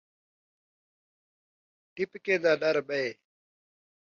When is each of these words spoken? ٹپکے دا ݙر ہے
ٹپکے 1.93 2.35
دا 2.43 2.53
ݙر 2.61 2.75
ہے 2.89 3.05